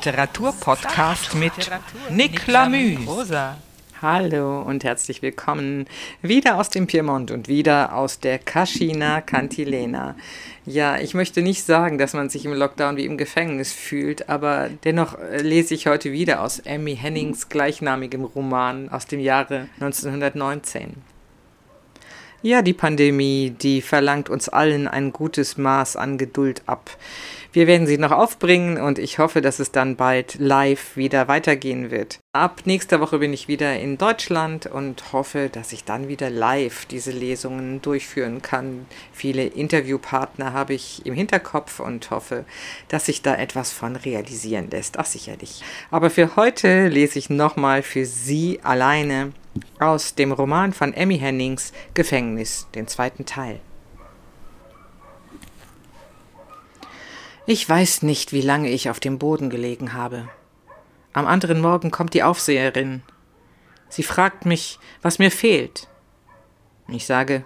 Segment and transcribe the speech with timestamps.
[0.00, 1.52] Literaturpodcast mit
[2.08, 2.96] Nick Lamü.
[4.00, 5.84] Hallo und herzlich willkommen
[6.22, 10.16] wieder aus dem Piemont und wieder aus der Cascina Cantilena.
[10.64, 14.70] Ja, ich möchte nicht sagen, dass man sich im Lockdown wie im Gefängnis fühlt, aber
[14.84, 20.94] dennoch äh, lese ich heute wieder aus Emmy Hennings gleichnamigem Roman aus dem Jahre 1919.
[22.42, 26.88] Ja, die Pandemie, die verlangt uns allen ein gutes Maß an Geduld ab.
[27.52, 31.90] Wir werden sie noch aufbringen und ich hoffe, dass es dann bald live wieder weitergehen
[31.90, 32.20] wird.
[32.32, 36.84] Ab nächster Woche bin ich wieder in Deutschland und hoffe, dass ich dann wieder live
[36.84, 38.86] diese Lesungen durchführen kann.
[39.12, 42.44] Viele Interviewpartner habe ich im Hinterkopf und hoffe,
[42.86, 44.96] dass sich da etwas von realisieren lässt.
[44.96, 45.64] Ach sicherlich.
[45.90, 49.32] Aber für heute lese ich nochmal für Sie alleine
[49.80, 53.58] aus dem Roman von Emmy Hennings Gefängnis, den zweiten Teil.
[57.52, 60.28] Ich weiß nicht, wie lange ich auf dem Boden gelegen habe.
[61.12, 63.02] Am anderen Morgen kommt die Aufseherin.
[63.88, 65.88] Sie fragt mich, was mir fehlt.
[66.86, 67.44] Ich sage,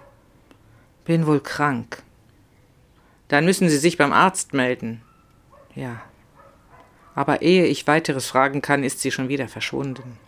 [1.05, 2.03] bin wohl krank.
[3.29, 5.01] Dann müssen Sie sich beim Arzt melden.
[5.73, 6.03] Ja.
[7.15, 10.19] Aber ehe ich weiteres fragen kann, ist sie schon wieder verschwunden.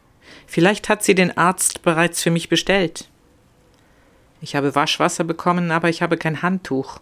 [0.47, 3.09] Vielleicht hat sie den Arzt bereits für mich bestellt.
[4.41, 6.99] Ich habe Waschwasser bekommen, aber ich habe kein Handtuch.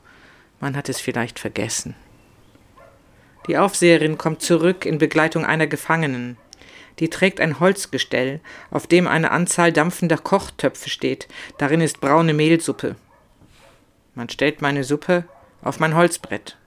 [0.59, 1.95] Man hat es vielleicht vergessen.
[3.47, 6.37] Die Aufseherin kommt zurück in Begleitung einer Gefangenen.
[6.99, 8.39] Die trägt ein Holzgestell,
[8.71, 11.27] auf dem eine Anzahl dampfender Kochtöpfe steht.
[11.57, 12.95] Darin ist braune Mehlsuppe.
[14.15, 15.25] Man stellt meine Suppe
[15.61, 16.57] auf mein Holzbrett.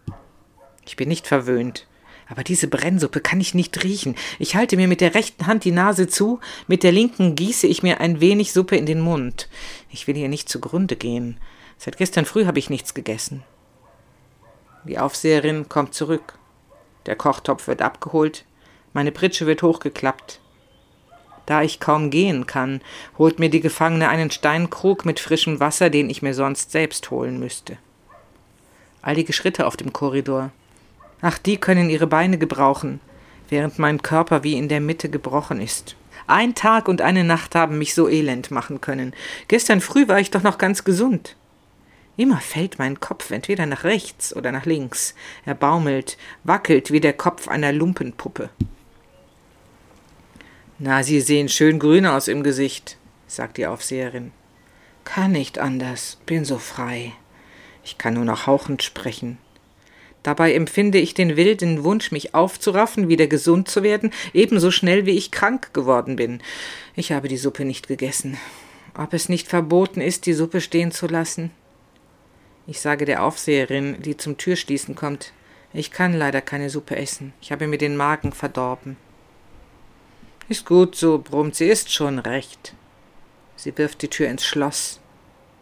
[0.84, 1.86] Ich bin nicht verwöhnt.
[2.30, 4.14] Aber diese Brennsuppe kann ich nicht riechen.
[4.38, 7.82] Ich halte mir mit der rechten Hand die Nase zu, mit der linken gieße ich
[7.82, 9.48] mir ein wenig Suppe in den Mund.
[9.90, 11.40] Ich will hier nicht zugrunde gehen.
[11.78, 13.44] Seit gestern früh habe ich nichts gegessen.
[14.84, 16.37] Die Aufseherin kommt zurück.
[17.08, 18.44] Der Kochtopf wird abgeholt,
[18.92, 20.40] meine Pritsche wird hochgeklappt.
[21.46, 22.82] Da ich kaum gehen kann,
[23.16, 27.40] holt mir die Gefangene einen Steinkrug mit frischem Wasser, den ich mir sonst selbst holen
[27.40, 27.78] müsste.
[29.00, 30.50] Eilige Schritte auf dem Korridor.
[31.22, 33.00] Ach, die können ihre Beine gebrauchen,
[33.48, 35.96] während mein Körper wie in der Mitte gebrochen ist.
[36.26, 39.14] Ein Tag und eine Nacht haben mich so elend machen können.
[39.48, 41.36] Gestern früh war ich doch noch ganz gesund.
[42.18, 45.14] Immer fällt mein Kopf entweder nach rechts oder nach links.
[45.46, 48.50] Er baumelt, wackelt wie der Kopf einer Lumpenpuppe.
[50.80, 52.96] Na, Sie sehen schön grün aus im Gesicht,
[53.28, 54.32] sagt die Aufseherin.
[55.04, 57.12] Kann nicht anders, bin so frei.
[57.84, 59.38] Ich kann nur noch hauchend sprechen.
[60.24, 65.16] Dabei empfinde ich den wilden Wunsch, mich aufzuraffen, wieder gesund zu werden, ebenso schnell wie
[65.16, 66.42] ich krank geworden bin.
[66.96, 68.38] Ich habe die Suppe nicht gegessen.
[68.96, 71.52] Ob es nicht verboten ist, die Suppe stehen zu lassen?
[72.70, 75.32] Ich sage der Aufseherin, die zum Türschließen kommt,
[75.72, 77.32] ich kann leider keine Suppe essen.
[77.40, 78.98] Ich habe mir den Magen verdorben.
[80.50, 82.74] Ist gut so, brummt sie, ist schon recht.
[83.56, 85.00] Sie wirft die Tür ins Schloss.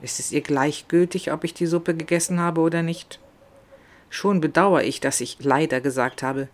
[0.03, 3.21] Ist es ihr gleichgültig, ob ich die Suppe gegessen habe oder nicht?
[4.11, 6.49] Schon bedauere ich, dass ich leider gesagt habe.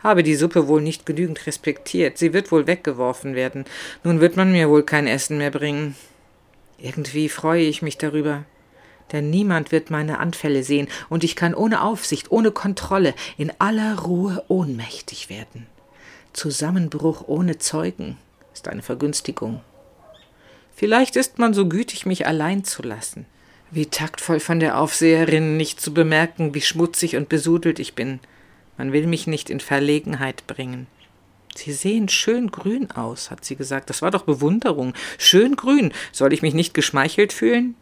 [0.00, 2.18] Habe die Suppe wohl nicht genügend respektiert.
[2.18, 3.64] Sie wird wohl weggeworfen werden.
[4.02, 5.94] Nun wird man mir wohl kein Essen mehr bringen.
[6.76, 8.44] Irgendwie freue ich mich darüber.
[9.12, 13.98] Denn niemand wird meine Anfälle sehen, und ich kann ohne Aufsicht, ohne Kontrolle, in aller
[13.98, 15.66] Ruhe ohnmächtig werden.
[16.32, 18.16] Zusammenbruch ohne Zeugen
[18.52, 19.60] ist eine Vergünstigung.
[20.74, 23.26] Vielleicht ist man so gütig, mich allein zu lassen.
[23.70, 28.20] Wie taktvoll von der Aufseherin, nicht zu bemerken, wie schmutzig und besudelt ich bin.
[28.78, 30.86] Man will mich nicht in Verlegenheit bringen.
[31.54, 33.90] Sie sehen schön grün aus, hat sie gesagt.
[33.90, 34.94] Das war doch Bewunderung.
[35.18, 35.92] Schön grün.
[36.12, 37.74] Soll ich mich nicht geschmeichelt fühlen?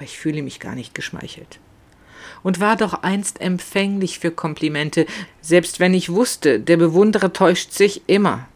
[0.00, 1.60] Aber ich fühle mich gar nicht geschmeichelt.
[2.42, 5.04] Und war doch einst empfänglich für Komplimente,
[5.42, 8.48] selbst wenn ich wusste, der Bewunderer täuscht sich immer.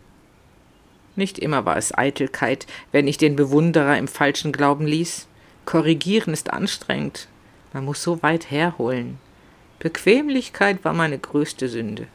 [1.16, 5.26] Nicht immer war es Eitelkeit, wenn ich den Bewunderer im falschen Glauben ließ.
[5.66, 7.28] Korrigieren ist anstrengend.
[7.74, 9.18] Man muss so weit herholen.
[9.80, 12.06] Bequemlichkeit war meine größte Sünde.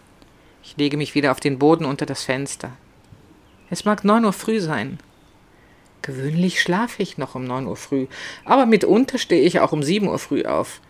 [0.64, 2.72] Ich lege mich wieder auf den Boden unter das Fenster.
[3.70, 4.98] Es mag neun Uhr früh sein.
[6.10, 8.08] Gewöhnlich schlafe ich noch um neun Uhr früh,
[8.44, 10.82] aber mitunter stehe ich auch um sieben Uhr früh auf.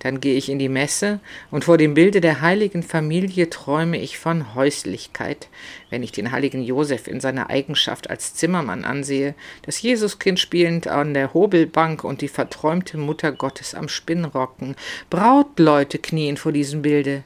[0.00, 1.20] Dann gehe ich in die Messe,
[1.52, 5.46] und vor dem Bilde der heiligen Familie träume ich von Häuslichkeit,
[5.88, 11.14] wenn ich den heiligen Josef in seiner Eigenschaft als Zimmermann ansehe, das Jesuskind spielend an
[11.14, 14.74] der Hobelbank und die verträumte Mutter Gottes am Spinnrocken.
[15.10, 17.22] Brautleute knien vor diesem Bilde.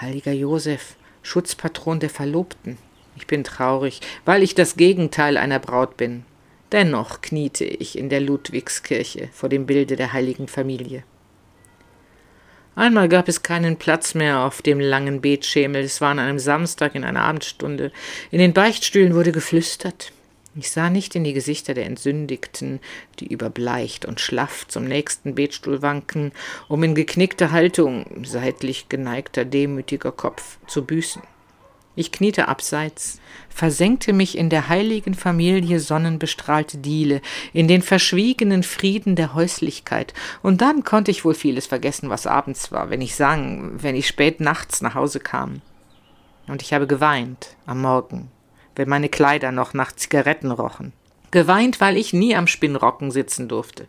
[0.00, 2.78] Heiliger Josef, Schutzpatron der Verlobten.
[3.14, 6.24] Ich bin traurig, weil ich das Gegenteil einer Braut bin.
[6.72, 11.04] Dennoch kniete ich in der Ludwigskirche vor dem Bilde der heiligen Familie.
[12.76, 15.82] Einmal gab es keinen Platz mehr auf dem langen Betschemel.
[15.82, 17.90] Es war an einem Samstag in einer Abendstunde.
[18.30, 20.12] In den Beichtstühlen wurde geflüstert.
[20.56, 22.80] Ich sah nicht in die Gesichter der Entsündigten,
[23.18, 26.32] die überbleicht und schlaff zum nächsten Betstuhl wanken,
[26.68, 31.22] um in geknickter Haltung, seitlich geneigter, demütiger Kopf zu büßen.
[32.00, 33.20] Ich kniete abseits,
[33.50, 37.20] versenkte mich in der heiligen Familie sonnenbestrahlte Diele,
[37.52, 42.72] in den verschwiegenen Frieden der Häuslichkeit, und dann konnte ich wohl vieles vergessen, was abends
[42.72, 45.60] war, wenn ich sang, wenn ich spät nachts nach Hause kam.
[46.48, 48.30] Und ich habe geweint am Morgen,
[48.76, 50.94] wenn meine Kleider noch nach Zigaretten rochen.
[51.32, 53.88] Geweint, weil ich nie am Spinnrocken sitzen durfte.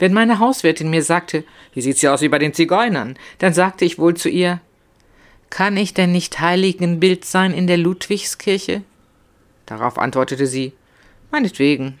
[0.00, 3.84] Wenn meine Hauswirtin mir sagte, wie sieht's ja aus wie bei den Zigeunern, dann sagte
[3.84, 4.60] ich wohl zu ihr,
[5.52, 8.80] kann ich denn nicht Heiligenbild sein in der Ludwigskirche?
[9.66, 10.72] Darauf antwortete sie,
[11.30, 12.00] meinetwegen,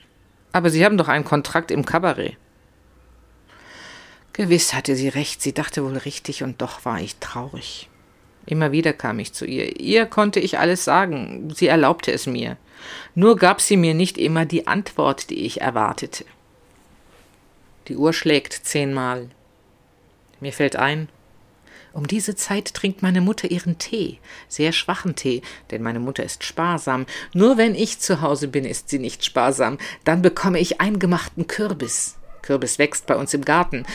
[0.52, 2.38] aber Sie haben doch einen Kontrakt im Kabarett.
[4.32, 7.90] Gewiss hatte sie recht, sie dachte wohl richtig, und doch war ich traurig.
[8.46, 9.78] Immer wieder kam ich zu ihr.
[9.78, 12.56] Ihr konnte ich alles sagen, sie erlaubte es mir.
[13.14, 16.24] Nur gab sie mir nicht immer die Antwort, die ich erwartete.
[17.88, 19.28] Die Uhr schlägt zehnmal.
[20.40, 21.10] Mir fällt ein,
[21.92, 24.18] um diese Zeit trinkt meine Mutter ihren Tee,
[24.48, 27.06] sehr schwachen Tee, denn meine Mutter ist sparsam.
[27.34, 29.78] Nur wenn ich zu Hause bin, ist sie nicht sparsam.
[30.04, 32.16] Dann bekomme ich eingemachten Kürbis.
[32.42, 33.86] Kürbis wächst bei uns im Garten.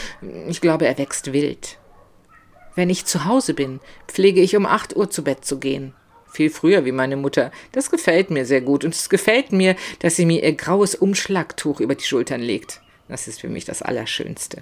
[0.47, 1.77] Ich glaube, er wächst wild.
[2.75, 5.93] Wenn ich zu Hause bin, pflege ich um acht Uhr zu Bett zu gehen.
[6.31, 7.51] Viel früher wie meine Mutter.
[7.71, 8.85] Das gefällt mir sehr gut.
[8.85, 12.81] Und es gefällt mir, dass sie mir ihr graues Umschlagtuch über die Schultern legt.
[13.07, 14.61] Das ist für mich das Allerschönste.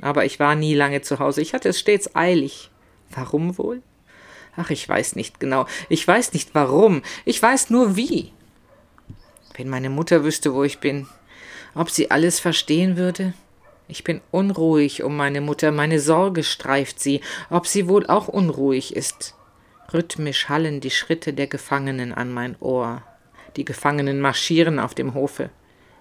[0.00, 1.40] Aber ich war nie lange zu Hause.
[1.40, 2.70] Ich hatte es stets eilig.
[3.10, 3.82] Warum wohl?
[4.56, 5.66] Ach, ich weiß nicht genau.
[5.88, 7.02] Ich weiß nicht warum.
[7.24, 8.32] Ich weiß nur wie.
[9.56, 11.06] Wenn meine Mutter wüsste, wo ich bin,
[11.74, 13.34] ob sie alles verstehen würde?
[13.86, 17.20] Ich bin unruhig um meine Mutter, meine Sorge streift sie,
[17.50, 19.34] ob sie wohl auch unruhig ist.
[19.92, 23.02] Rhythmisch hallen die Schritte der Gefangenen an mein Ohr.
[23.56, 25.50] Die Gefangenen marschieren auf dem Hofe.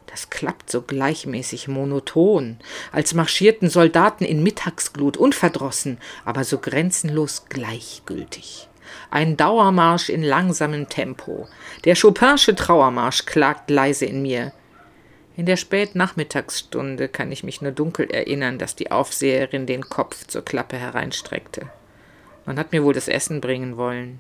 [0.08, 2.60] Das klappt so gleichmäßig monoton,
[2.92, 8.70] als marschierten Soldaten in Mittagsglut, unverdrossen, aber so grenzenlos gleichgültig.
[9.10, 11.48] Ein Dauermarsch in langsamem Tempo.
[11.86, 14.52] Der Chopinsche Trauermarsch klagt leise in mir.
[15.36, 20.46] In der Spätnachmittagsstunde kann ich mich nur dunkel erinnern, dass die Aufseherin den Kopf zur
[20.46, 21.70] Klappe hereinstreckte.
[22.46, 24.20] Man hat mir wohl das Essen bringen wollen.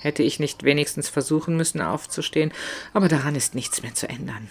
[0.00, 2.52] Hätte ich nicht wenigstens versuchen müssen, aufzustehen,
[2.92, 4.48] aber daran ist nichts mehr zu ändern.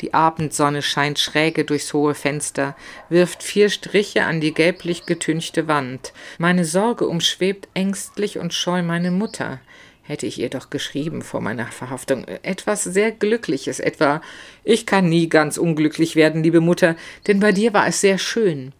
[0.00, 2.76] Die Abendsonne scheint schräge durchs hohe Fenster,
[3.08, 6.12] wirft vier Striche an die gelblich getünchte Wand.
[6.38, 9.60] Meine Sorge umschwebt ängstlich und scheu meine Mutter
[10.04, 12.26] hätte ich ihr doch geschrieben vor meiner Verhaftung.
[12.42, 14.20] Etwas sehr Glückliches, etwa
[14.62, 16.94] Ich kann nie ganz unglücklich werden, liebe Mutter,
[17.26, 18.72] denn bei dir war es sehr schön.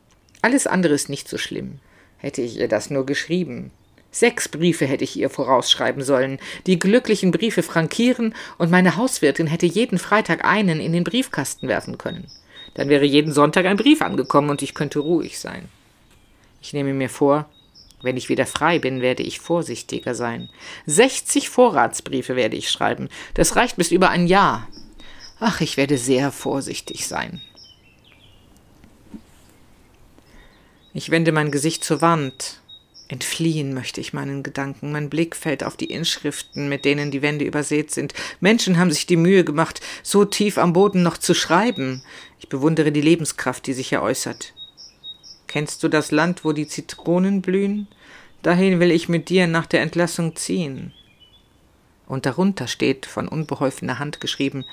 [0.43, 1.81] Alles andere ist nicht so schlimm.
[2.19, 3.71] Hätte ich ihr das nur geschrieben.
[4.15, 6.39] Sechs Briefe hätte ich ihr vorausschreiben sollen,
[6.69, 11.99] die glücklichen Briefe frankieren, und meine Hauswirtin hätte jeden Freitag einen in den Briefkasten werfen
[11.99, 12.31] können.
[12.75, 15.69] Dann wäre jeden Sonntag ein Brief angekommen und ich könnte ruhig sein.
[16.63, 17.49] Ich nehme mir vor,
[18.03, 20.49] wenn ich wieder frei bin, werde ich vorsichtiger sein.
[20.87, 23.09] 60 Vorratsbriefe werde ich schreiben.
[23.35, 24.69] Das reicht bis über ein Jahr.
[25.41, 27.41] Ach, ich werde sehr vorsichtig sein.
[30.93, 32.61] Ich wende mein Gesicht zur Wand.
[33.09, 34.91] Entfliehen möchte ich meinen Gedanken.
[34.91, 38.15] Mein Blick fällt auf die Inschriften, mit denen die Wände übersät sind.
[38.41, 42.03] Menschen haben sich die Mühe gemacht, so tief am Boden noch zu schreiben.
[42.41, 44.55] Ich bewundere die Lebenskraft, die sich hier äußert.
[45.47, 47.89] Kennst du das Land, wo die Zitronen blühen?
[48.43, 50.93] Dahin will ich mit dir nach der Entlassung ziehen.
[52.07, 54.65] Und darunter steht von unbeholfener Hand geschrieben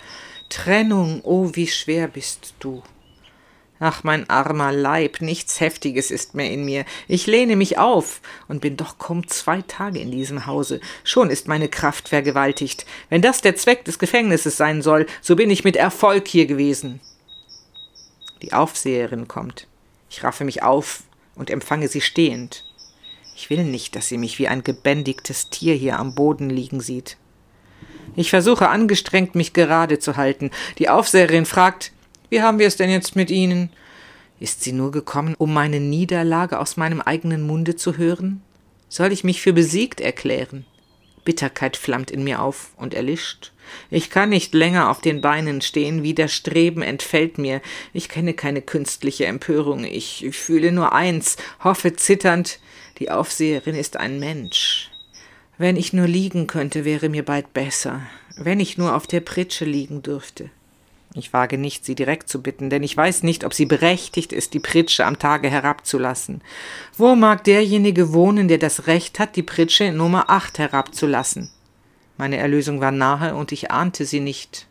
[0.50, 2.84] Trennung, oh wie schwer bist du.
[3.84, 6.86] Ach, mein armer Leib, nichts Heftiges ist mehr in mir.
[7.08, 10.80] Ich lehne mich auf und bin doch kaum zwei Tage in diesem Hause.
[11.04, 12.86] Schon ist meine Kraft vergewaltigt.
[13.10, 17.00] Wenn das der Zweck des Gefängnisses sein soll, so bin ich mit Erfolg hier gewesen.
[18.44, 19.66] Die Aufseherin kommt.
[20.12, 21.02] Ich raffe mich auf
[21.34, 22.64] und empfange sie stehend.
[23.36, 27.18] Ich will nicht, dass sie mich wie ein gebändigtes Tier hier am Boden liegen sieht.
[28.16, 30.52] Ich versuche angestrengt, mich gerade zu halten.
[30.78, 31.94] Die Aufseherin fragt,
[32.32, 33.70] wie haben wir es denn jetzt mit Ihnen?
[34.40, 38.42] Ist sie nur gekommen, um meine Niederlage aus meinem eigenen Munde zu hören?
[38.88, 40.66] Soll ich mich für besiegt erklären?
[41.26, 43.52] Bitterkeit flammt in mir auf und erlischt.
[43.90, 47.62] Ich kann nicht länger auf den Beinen stehen, Widerstreben entfällt mir.
[47.92, 49.84] Ich kenne keine künstliche Empörung.
[49.84, 52.60] Ich fühle nur eins, hoffe zitternd,
[53.00, 54.90] die Aufseherin ist ein Mensch.
[55.58, 58.02] Wenn ich nur liegen könnte, wäre mir bald besser.
[58.38, 60.50] Wenn ich nur auf der Pritsche liegen dürfte.
[61.14, 64.54] Ich wage nicht, sie direkt zu bitten, denn ich weiß nicht, ob sie berechtigt ist,
[64.54, 66.42] die Pritsche am Tage herabzulassen.
[66.96, 71.50] Wo mag derjenige wohnen, der das Recht hat, die Pritsche in Nummer acht herabzulassen?
[72.18, 74.68] Meine Erlösung war nahe und ich ahnte sie nicht.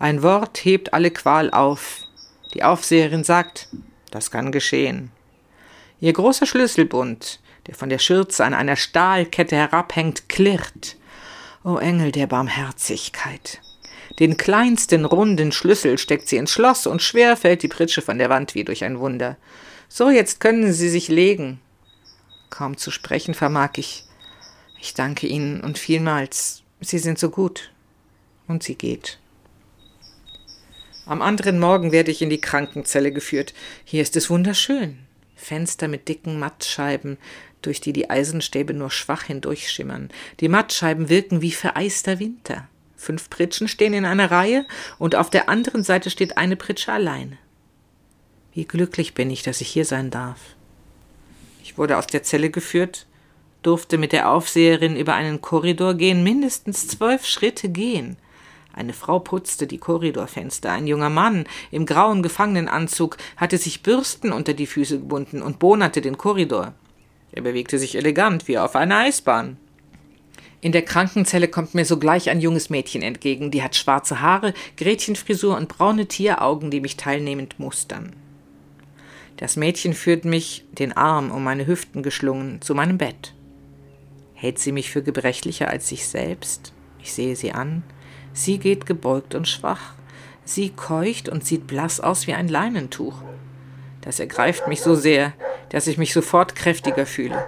[0.00, 1.98] Ein Wort hebt alle Qual auf.
[2.54, 3.68] Die Aufseherin sagt,
[4.10, 5.12] das kann geschehen.
[6.00, 10.96] Ihr großer Schlüsselbund, der von der Schürze an einer Stahlkette herabhängt, klirrt.
[11.62, 13.60] O Engel der Barmherzigkeit!
[14.20, 18.28] Den kleinsten runden Schlüssel steckt sie ins Schloss und schwer fällt die Pritsche von der
[18.28, 19.38] Wand wie durch ein Wunder.
[19.88, 21.60] So, jetzt können Sie sich legen.
[22.50, 24.04] Kaum zu sprechen vermag ich.
[24.78, 26.62] Ich danke Ihnen und vielmals.
[26.80, 27.70] Sie sind so gut.
[28.46, 29.18] Und sie geht.
[31.06, 33.54] Am anderen Morgen werde ich in die Krankenzelle geführt.
[33.84, 34.98] Hier ist es wunderschön.
[35.34, 37.16] Fenster mit dicken Mattscheiben,
[37.62, 40.10] durch die die Eisenstäbe nur schwach hindurchschimmern.
[40.40, 42.68] Die Mattscheiben wirken wie vereister Winter.
[43.00, 44.66] Fünf Pritschen stehen in einer Reihe
[44.98, 47.38] und auf der anderen Seite steht eine Pritsche allein.
[48.52, 50.38] Wie glücklich bin ich, dass ich hier sein darf.
[51.62, 53.06] Ich wurde aus der Zelle geführt,
[53.62, 58.18] durfte mit der Aufseherin über einen Korridor gehen, mindestens zwölf Schritte gehen.
[58.74, 60.70] Eine Frau putzte die Korridorfenster.
[60.70, 66.02] Ein junger Mann im grauen Gefangenenanzug hatte sich Bürsten unter die Füße gebunden und bonerte
[66.02, 66.74] den Korridor.
[67.32, 69.56] Er bewegte sich elegant wie auf einer Eisbahn.
[70.62, 75.56] In der Krankenzelle kommt mir sogleich ein junges Mädchen entgegen, die hat schwarze Haare, Gretchenfrisur
[75.56, 78.14] und braune Tieraugen, die mich teilnehmend mustern.
[79.38, 83.32] Das Mädchen führt mich, den Arm um meine Hüften geschlungen, zu meinem Bett.
[84.34, 86.74] Hält sie mich für gebrechlicher als sich selbst?
[87.02, 87.82] Ich sehe sie an.
[88.34, 89.94] Sie geht gebeugt und schwach.
[90.44, 93.22] Sie keucht und sieht blass aus wie ein Leinentuch.
[94.02, 95.32] Das ergreift mich so sehr,
[95.70, 97.46] dass ich mich sofort kräftiger fühle.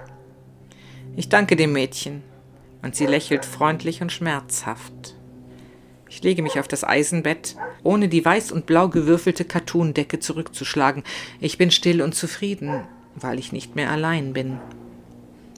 [1.15, 2.23] Ich danke dem Mädchen,
[2.83, 5.15] und sie lächelt freundlich und schmerzhaft.
[6.09, 11.01] Ich lege mich auf das Eisenbett, ohne die weiß und blau gewürfelte Kattundecke zurückzuschlagen.
[11.39, 12.83] Ich bin still und zufrieden,
[13.15, 14.59] weil ich nicht mehr allein bin.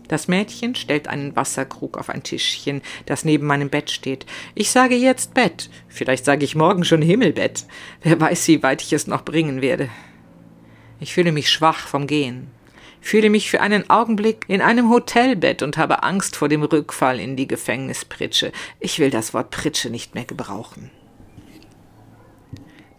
[0.08, 4.28] Das Mädchen stellt einen Wasserkrug auf ein Tischchen, das neben meinem Bett steht.
[4.54, 7.66] Ich sage jetzt Bett, vielleicht sage ich morgen schon Himmelbett.
[8.04, 9.90] Wer weiß, wie weit ich es noch bringen werde.
[11.00, 12.52] Ich fühle mich schwach vom Gehen
[13.06, 17.36] fühle mich für einen Augenblick in einem Hotelbett und habe Angst vor dem Rückfall in
[17.36, 18.52] die Gefängnispritsche.
[18.80, 20.90] Ich will das Wort Pritsche nicht mehr gebrauchen.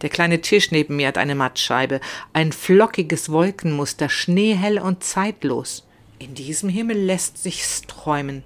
[0.02, 2.00] Der kleine Tisch neben mir hat eine Mattscheibe,
[2.32, 5.88] ein flockiges Wolkenmuster, schneehell und zeitlos.
[6.20, 8.44] In diesem Himmel lässt sich's träumen.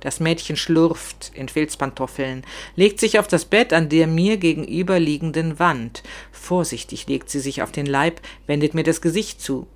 [0.00, 2.44] Das Mädchen schlurft in Filzpantoffeln,
[2.76, 6.02] legt sich auf das Bett an der mir gegenüberliegenden Wand.
[6.32, 9.66] Vorsichtig legt sie sich auf den Leib, wendet mir das Gesicht zu.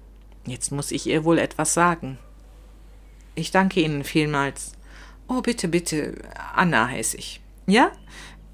[0.47, 2.19] Jetzt muss ich ihr wohl etwas sagen.
[3.35, 4.73] Ich danke Ihnen vielmals.
[5.27, 6.17] Oh, bitte, bitte.
[6.55, 7.41] Anna heiße ich.
[7.67, 7.91] Ja?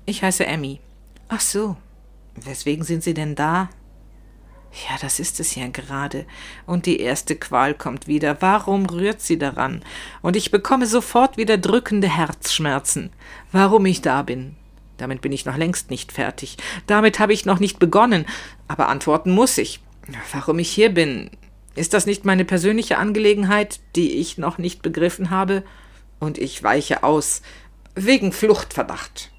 [0.06, 0.80] Ich heiße Emmy.
[1.28, 1.76] Ach so.
[2.36, 3.68] Weswegen sind Sie denn da?
[4.88, 6.26] Ja, das ist es ja gerade.
[6.64, 8.40] Und die erste Qual kommt wieder.
[8.40, 9.82] Warum rührt sie daran?
[10.22, 13.10] Und ich bekomme sofort wieder drückende Herzschmerzen.
[13.50, 14.54] Warum ich da bin?
[14.96, 16.56] Damit bin ich noch längst nicht fertig.
[16.86, 18.26] Damit habe ich noch nicht begonnen.
[18.68, 19.80] Aber antworten muss ich.
[20.32, 21.30] Warum ich hier bin,
[21.74, 25.62] ist das nicht meine persönliche Angelegenheit, die ich noch nicht begriffen habe?
[26.18, 27.42] Und ich weiche aus,
[27.94, 29.30] wegen Fluchtverdacht.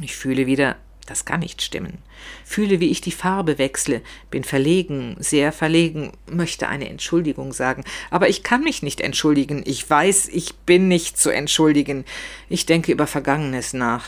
[0.00, 0.76] Ich fühle wieder,
[1.06, 1.98] das kann nicht stimmen.
[2.44, 8.28] Fühle, wie ich die Farbe wechsle, bin verlegen, sehr verlegen, möchte eine Entschuldigung sagen, aber
[8.28, 9.62] ich kann mich nicht entschuldigen.
[9.66, 12.04] Ich weiß, ich bin nicht zu entschuldigen.
[12.48, 14.06] Ich denke über Vergangenes nach.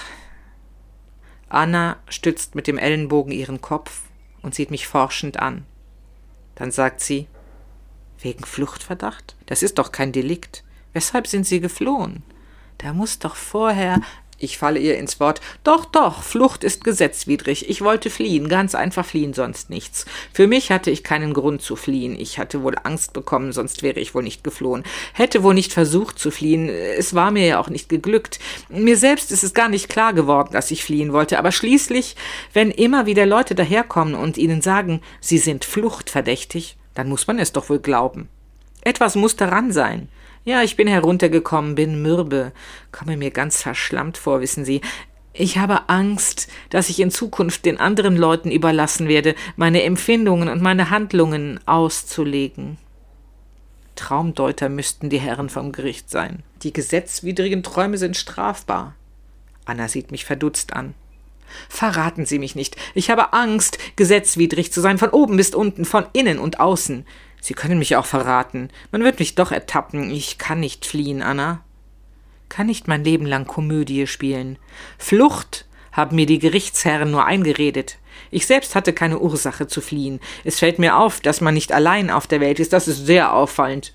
[1.49, 4.03] Anna stützt mit dem Ellenbogen ihren Kopf
[4.41, 5.67] und sieht mich forschend an.
[6.55, 7.29] Dann sagt sie
[8.19, 9.37] Wegen Fluchtverdacht?
[9.47, 10.65] Das ist doch kein Delikt.
[10.93, 12.23] Weshalb sind Sie geflohen?
[12.79, 14.01] Da muss doch vorher.
[14.43, 15.41] Ich falle ihr ins Wort.
[15.63, 17.71] Doch, doch, Flucht ist gesetzwidrig.
[17.71, 20.05] Ich wollte fliehen, ganz einfach fliehen, sonst nichts.
[20.33, 22.19] Für mich hatte ich keinen Grund zu fliehen.
[22.19, 24.83] Ich hatte wohl Angst bekommen, sonst wäre ich wohl nicht geflohen.
[25.13, 26.69] Hätte wohl nicht versucht zu fliehen.
[26.69, 28.41] Es war mir ja auch nicht geglückt.
[28.69, 31.39] Mir selbst ist es gar nicht klar geworden, dass ich fliehen wollte.
[31.39, 32.17] Aber schließlich,
[32.53, 37.53] wenn immer wieder Leute daherkommen und ihnen sagen, sie sind fluchtverdächtig, dann muss man es
[37.53, 38.29] doch wohl glauben.
[38.81, 40.09] Etwas muss daran sein.
[40.45, 42.53] Ja, ich bin heruntergekommen, bin mürbe,
[42.91, 44.81] komme mir ganz verschlammt vor, wissen Sie.
[45.33, 50.61] Ich habe Angst, dass ich in Zukunft den anderen Leuten überlassen werde, meine Empfindungen und
[50.61, 52.77] meine Handlungen auszulegen.
[53.95, 56.43] Traumdeuter müssten die Herren vom Gericht sein.
[56.63, 58.97] Die gesetzwidrigen Träume sind strafbar.
[59.65, 60.95] Anna sieht mich verdutzt an.
[61.69, 62.77] Verraten Sie mich nicht.
[62.95, 67.07] Ich habe Angst, gesetzwidrig zu sein, von oben bis unten, von innen und außen.
[67.43, 68.71] Sie können mich auch verraten.
[68.93, 70.13] Man wird mich doch ertappen.
[70.13, 71.61] Ich kann nicht fliehen, Anna.
[72.49, 74.59] Kann nicht mein Leben lang Komödie spielen.
[74.97, 77.99] Flucht haben mir die Gerichtsherren nur eingeredet.
[78.31, 80.21] Ich selbst hatte keine Ursache zu fliehen.
[80.45, 82.73] Es fällt mir auf, dass man nicht allein auf der Welt ist.
[82.73, 83.93] Das ist sehr auffallend.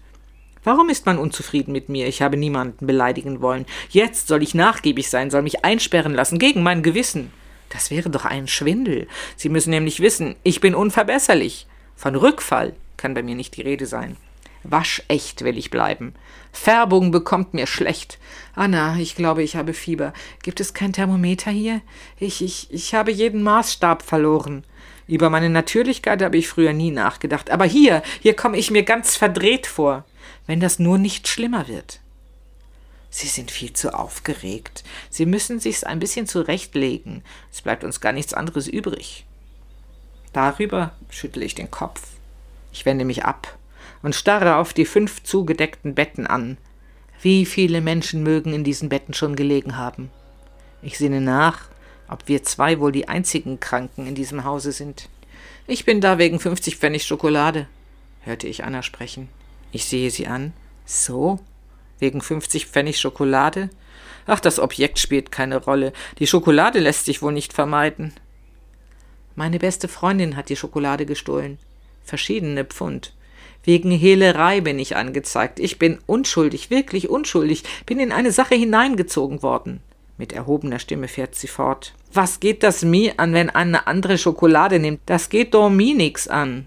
[0.66, 2.06] Warum ist man unzufrieden mit mir?
[2.08, 3.66] Ich habe niemanden beleidigen wollen.
[3.90, 7.32] Jetzt soll ich nachgiebig sein, soll mich einsperren lassen, gegen mein Gewissen.
[7.70, 9.08] Das wäre doch ein Schwindel.
[9.38, 11.68] Sie müssen nämlich wissen, ich bin unverbesserlich.
[11.96, 14.18] Von Rückfall kann bei mir nicht die Rede sein.
[14.64, 16.14] Waschecht will ich bleiben.
[16.52, 18.20] Färbung bekommt mir schlecht.
[18.56, 20.14] Anna, ich glaube, ich habe Fieber.
[20.44, 21.82] Gibt es kein Thermometer hier?
[22.20, 24.64] Ich, ich, ich habe jeden Maßstab verloren.
[25.08, 27.50] Über meine Natürlichkeit habe ich früher nie nachgedacht.
[27.50, 30.06] Aber hier, hier komme ich mir ganz verdreht vor.
[30.48, 32.02] Wenn das nur nicht schlimmer wird.
[33.10, 34.84] Sie sind viel zu aufgeregt.
[35.10, 37.24] Sie müssen sich's ein bisschen zurechtlegen.
[37.52, 39.26] Es bleibt uns gar nichts anderes übrig.
[40.34, 42.02] Darüber schüttle ich den Kopf.
[42.78, 43.58] Ich wende mich ab
[44.04, 46.60] und starre auf die fünf zugedeckten Betten an.
[47.24, 50.12] Wie viele Menschen mögen in diesen Betten schon gelegen haben?
[50.84, 51.70] Ich sinne nach,
[52.08, 55.10] ob wir zwei wohl die einzigen Kranken in diesem Hause sind.
[55.66, 57.66] Ich bin da wegen fünfzig Pfennig Schokolade,
[58.22, 59.28] hörte ich Anna sprechen.
[59.72, 60.54] Ich sehe sie an.
[60.86, 61.40] So?
[61.98, 63.72] Wegen fünfzig Pfennig Schokolade?
[64.28, 65.94] Ach, das Objekt spielt keine Rolle.
[66.20, 68.14] Die Schokolade lässt sich wohl nicht vermeiden.
[69.36, 71.58] Meine beste Freundin hat die Schokolade gestohlen.
[72.08, 73.14] Verschiedene Pfund.
[73.66, 75.60] Wegen Hehlerei bin ich angezeigt.
[75.60, 79.82] Ich bin unschuldig, wirklich unschuldig, bin in eine Sache hineingezogen worden.
[80.18, 81.94] Mit erhobener Stimme fährt sie fort.
[82.14, 85.02] Was geht das mir an, wenn eine andere Schokolade nimmt?
[85.06, 86.66] Das geht doch mir nix an.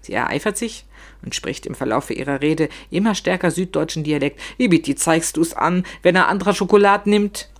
[0.00, 0.86] Sie ereifert sich
[1.22, 4.40] und spricht im Verlaufe ihrer Rede immer stärker süddeutschen Dialekt.
[4.56, 7.50] Wie bitte zeigst du's an, wenn er anderer Schokolade nimmt?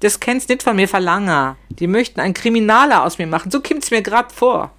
[0.00, 1.58] Das kennst nicht von mir Verlanger.
[1.68, 3.50] Die möchten einen Kriminaler aus mir machen.
[3.50, 4.72] So kimmt's mir grad vor.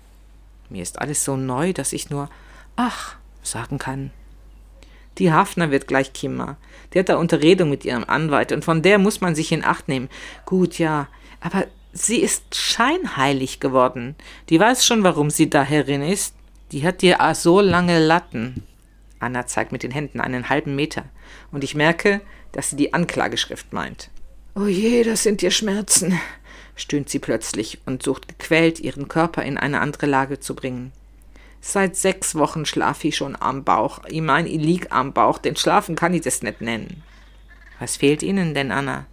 [0.69, 2.29] Mir ist alles so neu, dass ich nur
[2.75, 4.11] ach sagen kann.
[5.19, 6.57] Die Hafner wird gleich Kimmer.
[6.93, 9.87] Die hat da Unterredung mit ihrem Anwalt und von der muss man sich in Acht
[9.87, 10.09] nehmen.
[10.45, 11.07] Gut, ja,
[11.39, 14.15] aber sie ist scheinheilig geworden.
[14.49, 16.35] Die weiß schon, warum sie da Herrin ist.
[16.71, 18.63] Die hat dir so lange Latten.
[19.19, 21.05] Anna zeigt mit den Händen einen halben Meter
[21.51, 22.21] und ich merke,
[22.51, 24.09] dass sie die Anklageschrift meint.
[24.55, 26.19] Oh je, das sind dir Schmerzen,
[26.75, 30.91] stöhnt sie plötzlich und sucht gequält, ihren Körper in eine andere Lage zu bringen.
[31.61, 34.01] Seit sechs Wochen schlaf ich schon am Bauch.
[34.07, 37.03] Ich mein, ich lieg am Bauch, denn schlafen kann ich das nicht nennen.
[37.79, 39.05] Was fehlt Ihnen denn, Anna?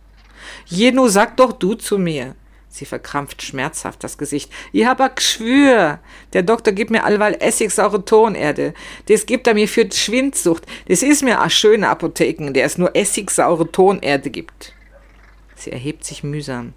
[0.67, 2.35] Jenu, sag doch du zu mir.
[2.69, 4.51] Sie verkrampft schmerzhaft das Gesicht.
[4.73, 5.99] Ich hab a Gschwür.
[6.33, 8.75] Der Doktor gibt mir allweil essigsaure Tonerde.
[9.07, 10.65] Das gibt er mir für Schwindsucht.
[10.87, 14.73] Das ist mir a schöne Apotheken, der es nur essigsaure Tonerde gibt.
[15.57, 16.73] Sie erhebt sich mühsam.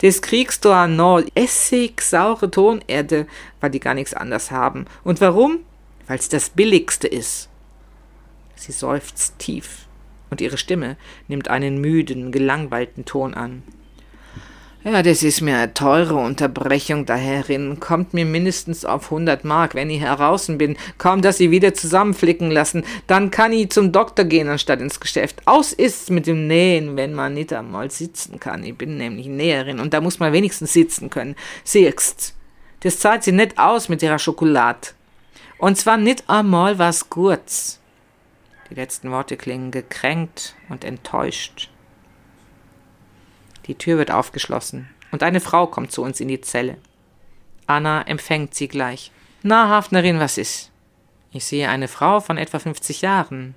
[0.00, 3.26] Du an no Essig, saure Tonerde,
[3.60, 4.86] weil die gar nichts anders haben.
[5.02, 5.60] Und warum?
[6.06, 7.48] Weil's das Billigste ist.
[8.54, 9.86] Sie seufzt tief,
[10.30, 13.62] und ihre Stimme nimmt einen müden, gelangweilten Ton an.
[14.90, 17.78] Ja, das ist mir eine teure Unterbrechung daherin.
[17.78, 20.78] Kommt mir mindestens auf hundert Mark, wenn ich heraußen bin.
[20.96, 22.84] Kaum, dass sie wieder zusammenflicken lassen.
[23.06, 25.42] Dann kann ich zum Doktor gehen, anstatt ins Geschäft.
[25.44, 28.64] Aus ist's mit dem Nähen, wenn man nicht einmal sitzen kann.
[28.64, 31.36] Ich bin nämlich Näherin und da muss man wenigstens sitzen können.
[31.64, 32.34] Siehst,
[32.80, 34.88] das zahlt sie nicht aus mit ihrer Schokolade.
[35.58, 37.78] Und zwar nicht einmal was Gutes.
[38.70, 41.68] Die letzten Worte klingen gekränkt und enttäuscht.
[43.68, 46.78] Die Tür wird aufgeschlossen und eine Frau kommt zu uns in die Zelle.
[47.66, 49.12] Anna empfängt sie gleich.
[49.42, 50.70] Na, Hafnerin, was ist?
[51.32, 53.54] Ich sehe eine Frau von etwa 50 Jahren.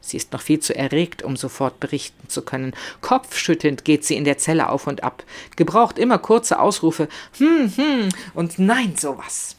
[0.00, 2.72] Sie ist noch viel zu erregt, um sofort berichten zu können.
[3.02, 5.24] Kopfschüttelnd geht sie in der Zelle auf und ab,
[5.56, 9.56] gebraucht immer kurze Ausrufe hm, hm und nein, sowas.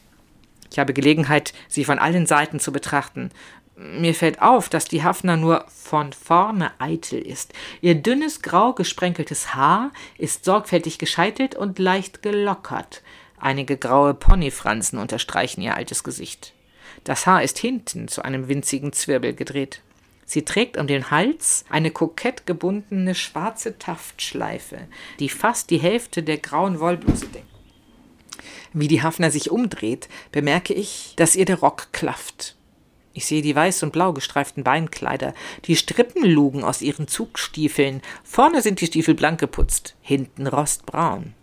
[0.72, 3.30] Ich habe Gelegenheit, sie von allen Seiten zu betrachten,
[3.82, 7.52] mir fällt auf, dass die Hafner nur von vorne eitel ist.
[7.80, 13.02] Ihr dünnes, grau gesprenkeltes Haar ist sorgfältig gescheitelt und leicht gelockert.
[13.38, 16.52] Einige graue Ponyfransen unterstreichen ihr altes Gesicht.
[17.04, 19.80] Das Haar ist hinten zu einem winzigen Zwirbel gedreht.
[20.24, 24.86] Sie trägt um den Hals eine kokett gebundene schwarze Taftschleife,
[25.18, 27.46] die fast die Hälfte der grauen Wollbluse deckt.
[28.72, 32.56] Wie die Hafner sich umdreht, bemerke ich, dass ihr der Rock klafft.
[33.14, 38.00] Ich sehe die weiß und blau gestreiften Beinkleider, die Strippenlugen aus ihren Zugstiefeln.
[38.24, 41.34] Vorne sind die Stiefel blank geputzt, hinten rostbraun.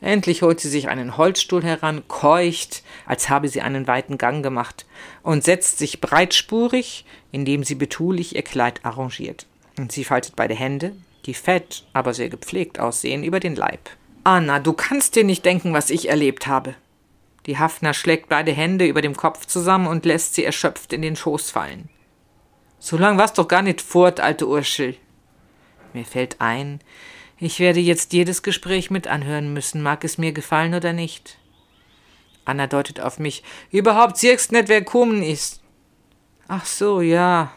[0.00, 4.86] Endlich holt sie sich einen Holzstuhl heran, keucht, als habe sie einen weiten Gang gemacht,
[5.22, 9.46] und setzt sich breitspurig, indem sie betulich ihr Kleid arrangiert.
[9.76, 10.94] Und sie faltet beide Hände,
[11.26, 13.90] die fett, aber sehr gepflegt aussehen, über den Leib.
[14.22, 16.74] Anna, du kannst dir nicht denken, was ich erlebt habe.
[17.48, 21.16] Die Hafner schlägt beide Hände über dem Kopf zusammen und lässt sie erschöpft in den
[21.16, 21.88] Schoß fallen.
[22.78, 24.96] So lang war's doch gar nicht fort, alte Urschel.
[25.94, 26.80] Mir fällt ein,
[27.40, 31.38] Ich werde jetzt jedes Gespräch mit anhören müssen, mag es mir gefallen oder nicht.
[32.44, 33.42] Anna deutet auf mich.
[33.70, 35.62] Überhaupt siehst nicht, wer kommen ist.
[36.48, 37.50] Ach so, ja.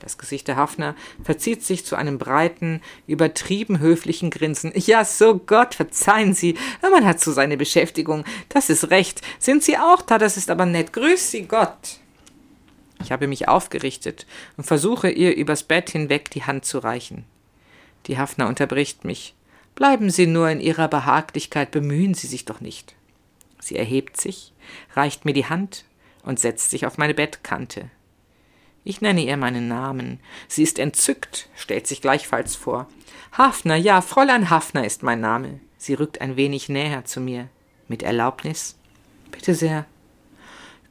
[0.00, 4.72] Das Gesicht der Hafner verzieht sich zu einem breiten, übertrieben höflichen Grinsen.
[4.74, 8.24] Ja, so Gott, verzeihen Sie, man hat so seine Beschäftigung.
[8.48, 9.20] Das ist recht.
[9.38, 10.18] Sind Sie auch da?
[10.18, 10.92] Das ist aber nett.
[10.92, 12.00] Grüß Sie Gott.
[13.02, 17.24] Ich habe mich aufgerichtet und versuche ihr übers Bett hinweg die Hand zu reichen.
[18.06, 19.34] Die Hafner unterbricht mich.
[19.74, 22.94] Bleiben Sie nur in Ihrer Behaglichkeit, bemühen Sie sich doch nicht.
[23.60, 24.52] Sie erhebt sich,
[24.94, 25.84] reicht mir die Hand
[26.22, 27.90] und setzt sich auf meine Bettkante.
[28.84, 30.20] Ich nenne ihr meinen Namen.
[30.48, 32.88] Sie ist entzückt, stellt sich gleichfalls vor.
[33.32, 35.60] Hafner, ja, Fräulein Hafner ist mein Name.
[35.76, 37.48] Sie rückt ein wenig näher zu mir.
[37.88, 38.76] Mit Erlaubnis?
[39.30, 39.86] Bitte sehr.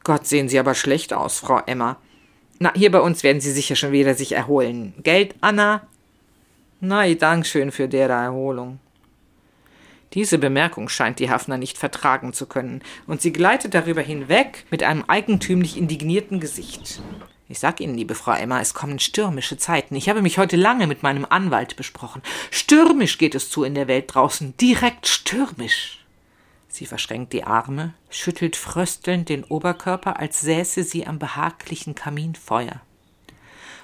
[0.04, 1.98] Gott, sehen Sie aber schlecht aus, Frau Emma.
[2.58, 4.94] Na, hier bei uns werden Sie sicher schon wieder sich erholen.
[5.02, 5.86] Geld, Anna?
[6.80, 8.78] Nein, Dankeschön für dere Erholung.
[10.14, 14.82] Diese Bemerkung scheint die Hafner nicht vertragen zu können, und sie gleitet darüber hinweg mit
[14.82, 17.00] einem eigentümlich indignierten Gesicht.
[17.50, 19.96] Ich sag Ihnen, liebe Frau Emma, es kommen stürmische Zeiten.
[19.96, 22.22] Ich habe mich heute lange mit meinem Anwalt besprochen.
[22.52, 25.98] Stürmisch geht es zu in der Welt draußen, direkt stürmisch.
[26.68, 32.82] Sie verschränkt die Arme, schüttelt fröstelnd den Oberkörper, als säße sie am behaglichen Kaminfeuer.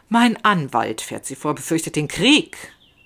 [0.09, 2.57] Mein Anwalt, fährt sie vor, befürchtet den Krieg.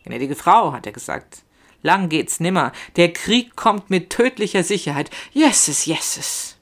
[0.05, 1.42] Gnädige Frau, hat er gesagt.
[1.81, 2.73] Lang geht's nimmer.
[2.96, 5.11] Der Krieg kommt mit tödlicher Sicherheit.
[5.33, 6.59] Jesses, jesses.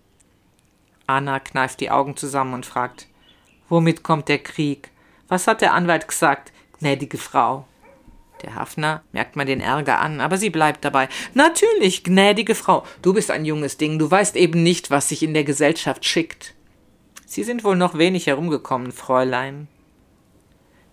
[1.09, 3.08] Anna kneift die Augen zusammen und fragt,
[3.69, 4.91] womit kommt der Krieg?
[5.29, 7.67] Was hat der Anwalt gesagt, gnädige Frau?
[8.43, 11.09] Der Hafner merkt man den Ärger an, aber sie bleibt dabei.
[11.35, 15.35] Natürlich, gnädige Frau, du bist ein junges Ding, du weißt eben nicht, was sich in
[15.35, 16.55] der Gesellschaft schickt.
[17.27, 19.69] Sie sind wohl noch wenig herumgekommen, Fräulein.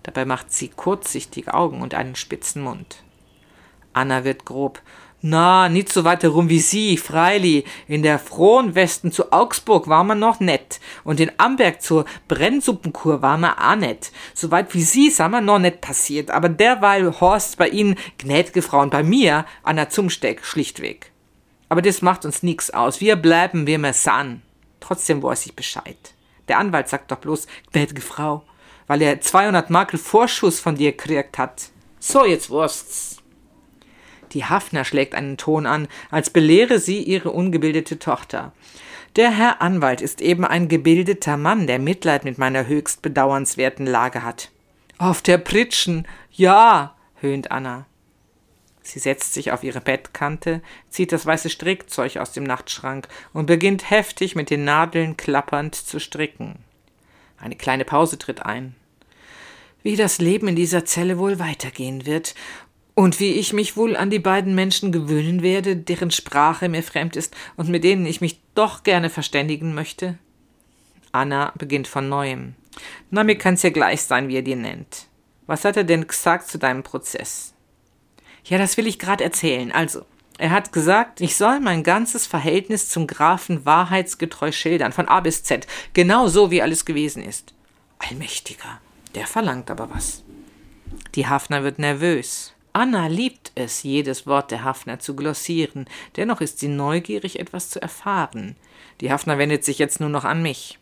[0.04, 3.04] Dabei macht sie kurzsichtige Augen und einen spitzen Mund.
[3.94, 4.82] Anna wird grob.
[5.22, 7.64] Na, nicht so weit herum wie Sie, Freili.
[7.88, 10.80] In der frohen Westen zu Augsburg war man noch nett.
[11.04, 14.12] Und in Amberg zur Brennsuppenkur war man auch nett.
[14.34, 16.30] So weit wie Sie sind wir noch nicht passiert.
[16.30, 21.12] Aber derweil Horst bei Ihnen gnädige Frau und bei mir an der Zumsteck schlichtweg.
[21.70, 23.02] Aber das macht uns nix aus.
[23.02, 24.44] Wir bleiben, wie wir san.
[24.80, 25.98] Trotzdem weiß ich Bescheid.
[26.48, 28.44] Der Anwalt sagt doch bloß, gnädige Frau,
[28.86, 31.70] weil er 200 Makel Vorschuss von dir gekriegt hat.
[32.00, 33.15] So, jetzt wurst's.
[34.36, 38.52] Die Hafner schlägt einen Ton an, als belehre sie ihre ungebildete Tochter.
[39.16, 44.24] Der Herr Anwalt ist eben ein gebildeter Mann, der Mitleid mit meiner höchst bedauernswerten Lage
[44.24, 44.52] hat.
[44.98, 47.86] Auf der Pritschen, ja, höhnt Anna.
[48.82, 53.90] Sie setzt sich auf ihre Bettkante, zieht das weiße Strickzeug aus dem Nachtschrank und beginnt
[53.90, 56.60] heftig mit den Nadeln klappernd zu stricken.
[57.40, 58.76] Eine kleine Pause tritt ein.
[59.82, 62.36] Wie das Leben in dieser Zelle wohl weitergehen wird
[62.96, 67.16] und wie ich mich wohl an die beiden Menschen gewöhnen werde, deren Sprache mir fremd
[67.16, 70.18] ist und mit denen ich mich doch gerne verständigen möchte?
[71.12, 72.56] Anna beginnt von neuem.
[73.10, 75.08] Na, mir kann's ja gleich sein, wie er dir nennt.
[75.46, 77.54] Was hat er denn gesagt zu deinem Prozess?
[78.46, 79.72] Ja, das will ich grad erzählen.
[79.72, 80.06] Also,
[80.38, 85.44] er hat gesagt, ich soll mein ganzes Verhältnis zum Grafen wahrheitsgetreu schildern, von A bis
[85.44, 87.54] Z, genau so, wie alles gewesen ist.
[88.00, 88.82] Allmächtiger,
[89.16, 90.24] der verlangt aber was.
[91.16, 92.55] Die Hafner wird nervös.
[92.76, 95.86] Anna liebt es, jedes Wort der Hafner zu glossieren,
[96.18, 98.58] dennoch ist sie neugierig, etwas zu erfahren.
[99.00, 100.78] Die Hafner wendet sich jetzt nur noch an mich.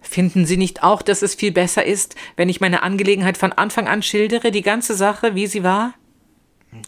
[0.00, 3.88] Finden Sie nicht auch, dass es viel besser ist, wenn ich meine Angelegenheit von Anfang
[3.88, 5.94] an schildere, die ganze Sache, wie sie war?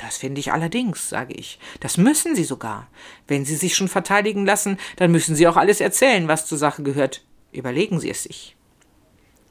[0.00, 1.58] Das finde ich allerdings, sage ich.
[1.80, 2.86] Das müssen Sie sogar.
[3.26, 6.84] Wenn Sie sich schon verteidigen lassen, dann müssen Sie auch alles erzählen, was zur Sache
[6.84, 7.24] gehört.
[7.50, 8.54] Überlegen Sie es sich.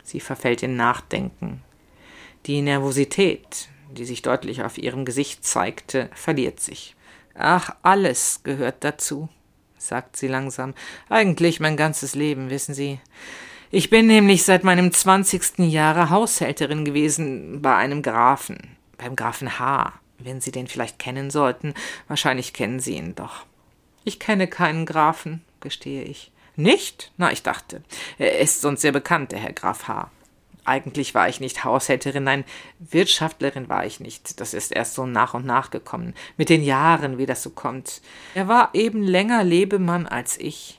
[0.01, 1.61] Sie verfällt in Nachdenken.
[2.45, 6.95] Die Nervosität, die sich deutlich auf ihrem Gesicht zeigte, verliert sich.
[7.35, 9.29] Ach, alles gehört dazu,
[9.77, 10.73] sagt sie langsam.
[11.09, 12.99] Eigentlich mein ganzes Leben, wissen Sie.
[13.69, 19.93] Ich bin nämlich seit meinem zwanzigsten Jahre Haushälterin gewesen bei einem Grafen, beim Grafen H.,
[20.19, 21.73] wenn Sie den vielleicht kennen sollten.
[22.07, 23.45] Wahrscheinlich kennen Sie ihn doch.
[24.03, 26.31] Ich kenne keinen Grafen, gestehe ich.
[26.55, 27.11] Nicht?
[27.17, 27.83] Na, ich dachte.
[28.17, 30.09] Er ist sonst sehr bekannt, der Herr Graf H.
[30.67, 32.43] Eigentlich war ich nicht Haushälterin, nein,
[32.79, 34.41] Wirtschaftlerin war ich nicht.
[34.41, 36.13] Das ist erst so nach und nach gekommen.
[36.35, 38.01] Mit den Jahren, wie das so kommt.
[38.35, 40.77] Er war eben länger Lebemann als ich.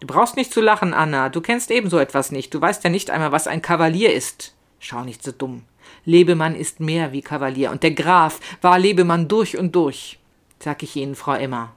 [0.00, 1.28] Du brauchst nicht zu lachen, Anna.
[1.28, 2.54] Du kennst ebenso etwas nicht.
[2.54, 4.54] Du weißt ja nicht einmal, was ein Kavalier ist.
[4.78, 5.64] Schau nicht so dumm.
[6.06, 7.72] Lebemann ist mehr wie Kavalier.
[7.72, 10.18] Und der Graf war Lebemann durch und durch.
[10.60, 11.72] Sag ich Ihnen, Frau Emma.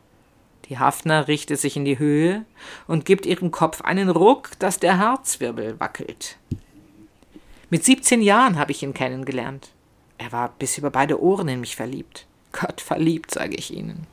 [0.70, 2.46] Die Hafner richtet sich in die Höhe
[2.88, 6.38] und gibt ihrem Kopf einen Ruck, dass der Herzwirbel wackelt.
[7.74, 9.72] Mit 17 Jahren habe ich ihn kennengelernt.
[10.20, 12.28] Er war bis über beide Ohren in mich verliebt.
[12.52, 14.06] Gott verliebt, sage ich Ihnen.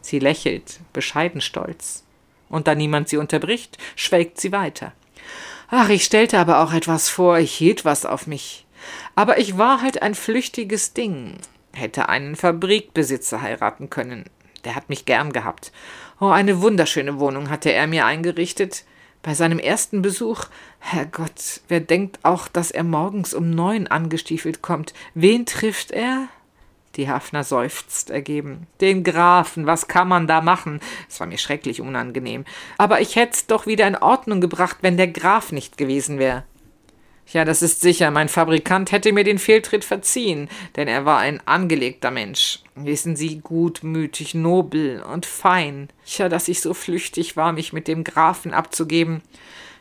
[0.00, 2.02] Sie lächelt, bescheiden stolz.
[2.48, 4.94] Und da niemand sie unterbricht, schwelgt sie weiter.
[5.68, 8.64] Ach, ich stellte aber auch etwas vor, ich hielt was auf mich.
[9.16, 11.34] Aber ich war halt ein flüchtiges Ding.
[11.74, 14.24] Hätte einen Fabrikbesitzer heiraten können.
[14.64, 15.72] Der hat mich gern gehabt.
[16.20, 18.84] Oh, eine wunderschöne Wohnung hatte er mir eingerichtet.
[19.22, 20.46] Bei seinem ersten Besuch,
[20.80, 24.94] Herrgott, wer denkt auch, dass er morgens um neun angestiefelt kommt?
[25.14, 26.26] Wen trifft er?
[26.96, 28.66] Die Hafner seufzt ergeben.
[28.80, 30.80] Den Grafen, was kann man da machen?
[31.08, 32.44] Es war mir schrecklich unangenehm.
[32.78, 36.42] Aber ich hätt's doch wieder in Ordnung gebracht, wenn der Graf nicht gewesen wäre.
[37.32, 41.40] Ja, das ist sicher, mein Fabrikant hätte mir den Fehltritt verziehen, denn er war ein
[41.46, 42.60] angelegter Mensch.
[42.74, 45.88] Wissen Sie, gutmütig, nobel und fein.
[46.04, 49.22] Tja, dass ich so flüchtig war, mich mit dem Grafen abzugeben.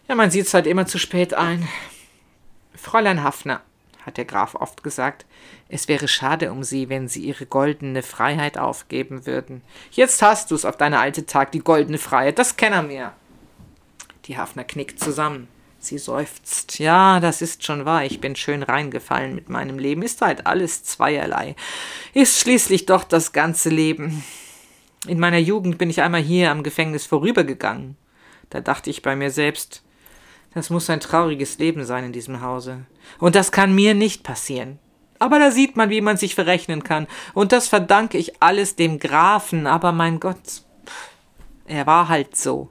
[0.07, 1.67] Ja, man sieht's halt immer zu spät ein.
[2.73, 3.61] Fräulein Hafner,
[4.05, 5.25] hat der Graf oft gesagt,
[5.67, 9.61] es wäre schade um Sie, wenn Sie Ihre goldene Freiheit aufgeben würden.
[9.91, 13.11] Jetzt hast du's auf deine alte Tag, die goldene Freiheit, das kennt er mir.
[14.25, 15.49] Die Hafner knickt zusammen.
[15.83, 16.77] Sie seufzt.
[16.77, 18.05] Ja, das ist schon wahr.
[18.05, 20.03] Ich bin schön reingefallen mit meinem Leben.
[20.03, 21.55] Ist halt alles zweierlei.
[22.13, 24.23] Ist schließlich doch das ganze Leben.
[25.07, 27.97] In meiner Jugend bin ich einmal hier am Gefängnis vorübergegangen.
[28.51, 29.83] Da dachte ich bei mir selbst,
[30.53, 32.85] das muss ein trauriges Leben sein in diesem Hause.
[33.17, 34.77] Und das kann mir nicht passieren.
[35.17, 37.07] Aber da sieht man, wie man sich verrechnen kann.
[37.33, 39.65] Und das verdanke ich alles dem Grafen.
[39.65, 40.61] Aber mein Gott,
[41.65, 42.69] er war halt so.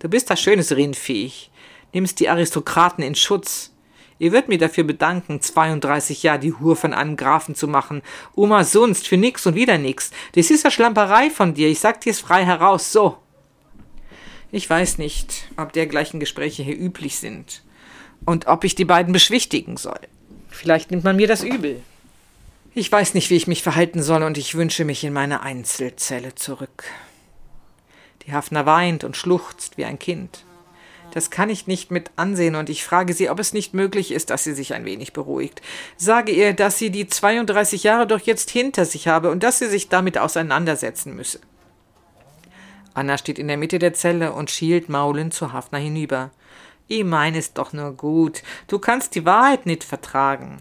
[0.00, 1.47] Du bist das schönes Rindviech
[1.92, 3.72] nimmst die Aristokraten in Schutz.
[4.18, 8.02] Ihr wird mir dafür bedanken, 32 Jahre die Hur von einem Grafen zu machen.
[8.34, 10.10] Oma sonst, für nix und wieder nix.
[10.34, 13.18] Das ist ja Schlamperei von dir, ich sag dir's frei heraus, so.
[14.50, 17.62] Ich weiß nicht, ob dergleichen Gespräche hier üblich sind
[18.24, 20.00] und ob ich die beiden beschwichtigen soll.
[20.48, 21.82] Vielleicht nimmt man mir das übel.
[22.74, 26.34] Ich weiß nicht, wie ich mich verhalten soll, und ich wünsche mich in meine Einzelzelle
[26.34, 26.84] zurück.
[28.26, 30.44] Die Hafner weint und schluchzt wie ein Kind.
[31.12, 34.30] Das kann ich nicht mit ansehen und ich frage sie, ob es nicht möglich ist,
[34.30, 35.62] dass sie sich ein wenig beruhigt.
[35.96, 39.68] Sage ihr, dass sie die 32 Jahre doch jetzt hinter sich habe und dass sie
[39.68, 41.40] sich damit auseinandersetzen müsse.
[42.94, 46.30] Anna steht in der Mitte der Zelle und schielt maulend zu Hafner hinüber.
[46.88, 48.42] Ich mein es doch nur gut.
[48.66, 50.60] Du kannst die Wahrheit nicht vertragen.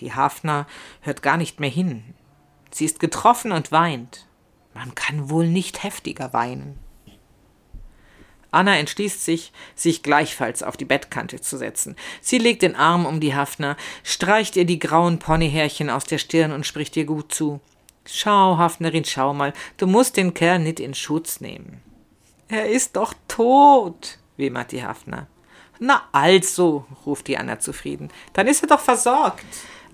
[0.00, 0.66] Die Hafner
[1.00, 2.02] hört gar nicht mehr hin.
[2.70, 4.26] Sie ist getroffen und weint.
[4.74, 6.78] Man kann wohl nicht heftiger weinen.
[8.50, 11.96] Anna entschließt sich, sich gleichfalls auf die Bettkante zu setzen.
[12.20, 16.52] Sie legt den Arm um die Hafner, streicht ihr die grauen Ponyhärchen aus der Stirn
[16.52, 17.60] und spricht ihr gut zu.
[18.06, 21.82] Schau, Hafnerin, schau mal, du musst den Kerl nicht in Schutz nehmen.
[22.48, 25.26] Er ist doch tot, wimmert die Hafner.
[25.78, 29.44] Na also, ruft die Anna zufrieden, dann ist er doch versorgt.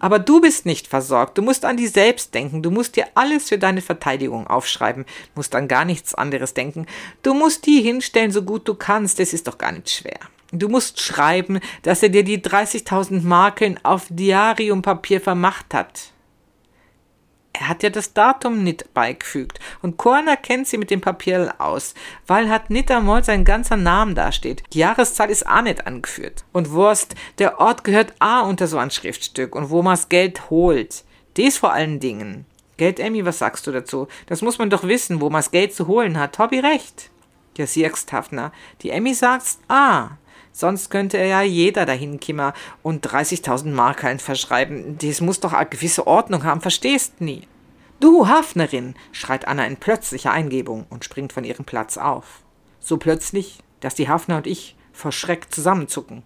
[0.02, 1.38] Aber du bist nicht versorgt.
[1.38, 2.60] Du musst an dich selbst denken.
[2.60, 5.06] Du musst dir alles für deine Verteidigung aufschreiben.
[5.36, 6.86] Musst an gar nichts anderes denken.
[7.22, 9.20] Du musst die hinstellen, so gut du kannst.
[9.20, 10.18] Das ist doch gar nicht schwer.
[10.50, 16.12] Du musst schreiben, dass er dir die 30.000 Marken auf Diariumpapier vermacht hat.
[17.52, 21.94] Er hat ja das Datum nicht beigefügt und Korner kennt sie mit dem Papier aus,
[22.26, 24.62] weil hat nicht einmal sein ganzer Name dasteht.
[24.72, 26.44] Die Jahreszahl ist auch nicht angeführt.
[26.52, 31.04] Und Wurst, der Ort gehört auch unter so ein Schriftstück und wo man's Geld holt.
[31.36, 32.46] Dies vor allen Dingen.
[32.78, 34.08] Geld, Emmy, was sagst du dazu?
[34.26, 36.34] Das muss man doch wissen, wo man's Geld zu holen hat.
[36.34, 37.10] Tobi recht.
[37.56, 38.50] Ja, siehst, Hafner.
[38.80, 40.12] Die Emmy sagt's, ah,
[40.52, 44.98] Sonst könnte ja jeder dahin kimmer und 30.000 Markeln verschreiben.
[44.98, 47.48] Das muss doch eine gewisse Ordnung haben, verstehst nie.
[48.00, 52.42] Du, Hafnerin, schreit Anna in plötzlicher Eingebung und springt von ihrem Platz auf.
[52.80, 56.22] So plötzlich, dass die Hafner und ich vor Schreck zusammenzucken.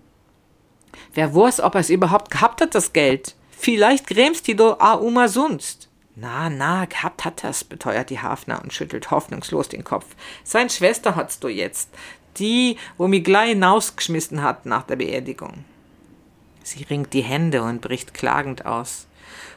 [1.15, 3.37] Wer weiß, ob er es überhaupt gehabt hat, das Geld.
[3.51, 5.89] Vielleicht grämst die do a uma sonst.
[6.15, 10.07] Na, na, gehabt hat er's, beteuert die Hafner und schüttelt hoffnungslos den Kopf.
[10.45, 11.91] Sein Schwester hat's du jetzt
[12.39, 15.65] die, wo mich gleich hinausgeschmissen hat nach der Beerdigung.
[16.63, 19.07] Sie ringt die Hände und bricht klagend aus.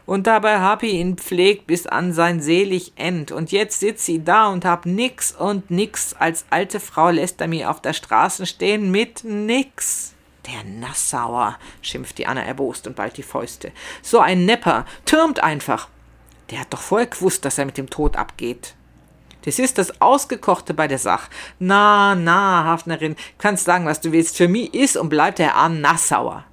[0.05, 3.31] Und dabei hab ich ihn pflegt bis an sein selig End.
[3.31, 6.15] Und jetzt sitz sie da und hab nix und nix.
[6.17, 10.13] Als alte Frau lässt er mich auf der Straße stehen mit nix.
[10.47, 13.71] Der Nassauer, schimpft die Anna erbost und ballt die Fäuste.
[14.01, 15.89] So ein Nepper, türmt einfach.
[16.49, 18.73] Der hat doch vorher gewusst, dass er mit dem Tod abgeht.
[19.45, 21.30] Das ist das Ausgekochte bei der Sache.
[21.60, 24.38] Na, na, Hafnerin, kannst sagen, was du willst.
[24.38, 26.43] Für mich ist und bleibt der Arm Nassauer.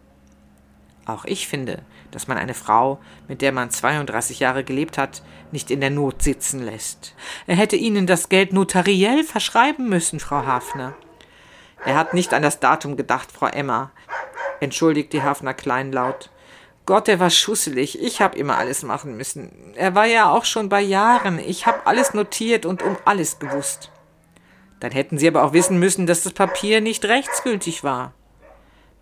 [1.04, 5.22] Auch ich finde, dass man eine Frau, mit der man 32 Jahre gelebt hat,
[5.52, 7.14] nicht in der Not sitzen lässt.
[7.46, 10.94] Er hätte Ihnen das Geld notariell verschreiben müssen, Frau Hafner.
[11.84, 13.90] Er hat nicht an das Datum gedacht, Frau Emma,
[14.60, 16.30] entschuldigt die Hafner kleinlaut.
[16.86, 18.00] Gott, er war schusselig.
[18.00, 19.74] Ich hab immer alles machen müssen.
[19.74, 21.40] Er war ja auch schon bei Jahren.
[21.40, 23.90] Ich hab alles notiert und um alles gewusst.
[24.78, 28.14] Dann hätten Sie aber auch wissen müssen, dass das Papier nicht rechtsgültig war.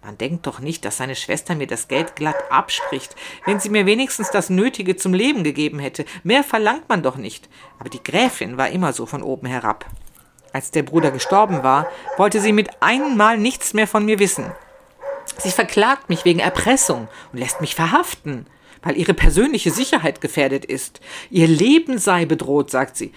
[0.03, 3.17] Man denkt doch nicht, dass seine Schwester mir das Geld glatt abspricht,
[3.47, 6.05] wenn sie mir wenigstens das Nötige zum Leben gegeben hätte.
[6.23, 7.49] Mehr verlangt man doch nicht.
[7.79, 9.87] Aber die Gräfin war immer so von oben herab.
[10.53, 11.87] Als der Bruder gestorben war,
[12.19, 14.53] wollte sie mit einmal nichts mehr von mir wissen.
[15.39, 18.47] Sie verklagt mich wegen Erpressung und lässt mich verhaften,
[18.83, 21.01] weil ihre persönliche Sicherheit gefährdet ist.
[21.31, 23.13] Ihr Leben sei bedroht, sagt sie,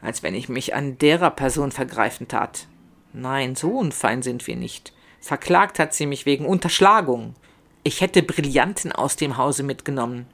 [0.00, 2.66] als wenn ich mich an derer Person vergreifen tat.
[3.12, 4.92] Nein, so unfein sind wir nicht.
[5.20, 7.34] Verklagt hat sie mich wegen Unterschlagung.
[7.82, 10.26] Ich hätte Brillanten aus dem Hause mitgenommen.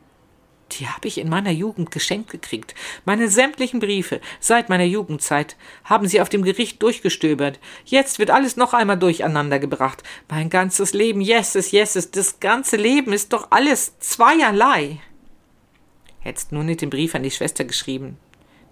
[0.79, 2.75] Die habe ich in meiner Jugend geschenkt gekriegt.
[3.05, 7.61] Meine sämtlichen Briefe seit meiner Jugendzeit haben sie auf dem Gericht durchgestöbert.
[7.85, 10.03] Jetzt wird alles noch einmal durcheinander gebracht.
[10.29, 15.01] Mein ganzes Leben, yeses, yeses, das ganze Leben ist doch alles zweierlei.
[16.21, 18.17] Hättest nur nicht den Brief an die Schwester geschrieben.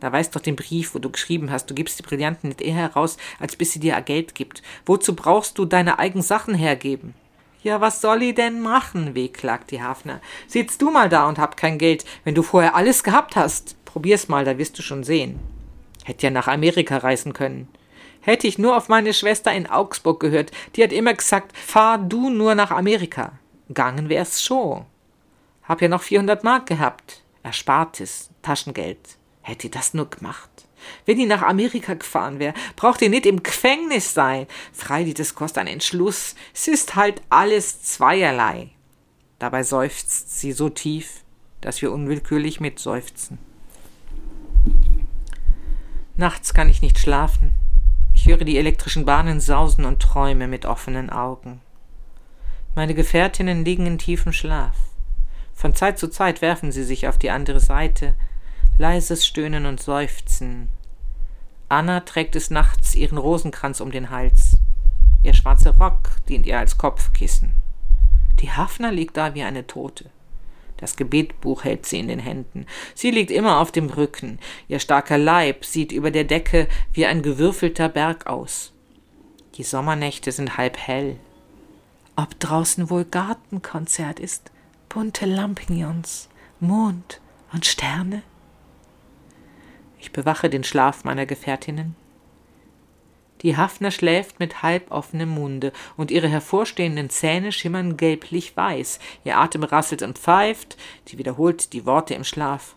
[0.00, 2.74] Da weißt doch den Brief, wo du geschrieben hast, du gibst die Brillanten nicht eher
[2.74, 4.62] heraus, als bis sie dir Geld gibt.
[4.84, 7.14] Wozu brauchst du deine eigenen Sachen hergeben?
[7.62, 9.14] Ja, was soll i denn machen?
[9.14, 10.20] wehklagt die Hafner.
[10.48, 13.76] Sitzt du mal da und hab kein Geld, wenn du vorher alles gehabt hast.
[13.84, 15.38] Probier's mal, da wirst du schon sehen.
[16.04, 17.68] Hätt ja nach Amerika reisen können.
[18.20, 22.30] Hätte ich nur auf meine Schwester in Augsburg gehört, die hat immer gesagt, fahr du
[22.30, 23.32] nur nach Amerika.
[23.72, 24.84] Gangen wär's schon.
[25.64, 27.22] Hab ja noch 400 Mark gehabt.
[27.42, 29.18] Erspartes, Taschengeld.
[29.42, 30.50] Hätte das nur gemacht.
[31.04, 34.46] Wenn die nach Amerika gefahren wäre, braucht ihr nicht im Gefängnis sein.
[34.72, 36.34] Freilich, das kostet einen Entschluss.
[36.54, 38.70] Es ist halt alles zweierlei.
[39.38, 41.22] Dabei seufzt sie so tief,
[41.60, 43.38] dass wir unwillkürlich mitseufzen.
[46.16, 47.52] Nachts kann ich nicht schlafen.
[48.14, 51.60] Ich höre die elektrischen Bahnen sausen und träume mit offenen Augen.
[52.74, 54.76] Meine Gefährtinnen liegen in tiefem Schlaf.
[55.54, 58.14] Von Zeit zu Zeit werfen sie sich auf die andere Seite,
[58.82, 60.66] leises Stöhnen und Seufzen.
[61.68, 64.56] Anna trägt des Nachts ihren Rosenkranz um den Hals.
[65.22, 67.52] Ihr schwarzer Rock dient ihr als Kopfkissen.
[68.40, 70.06] Die Hafner liegt da wie eine Tote.
[70.78, 72.66] Das Gebetbuch hält sie in den Händen.
[72.96, 74.40] Sie liegt immer auf dem Rücken.
[74.66, 78.72] Ihr starker Leib sieht über der Decke wie ein gewürfelter Berg aus.
[79.54, 81.20] Die Sommernächte sind halb hell.
[82.16, 84.50] Ob draußen wohl Gartenkonzert ist,
[84.88, 87.20] bunte Lampignons, Mond
[87.52, 88.24] und Sterne?
[90.02, 91.94] Ich bewache den Schlaf meiner Gefährtinnen.
[93.42, 99.38] Die Hafner schläft mit halb offenem Munde, und ihre hervorstehenden Zähne schimmern gelblich weiß, ihr
[99.38, 102.74] Atem rasselt und pfeift, sie wiederholt die Worte im Schlaf.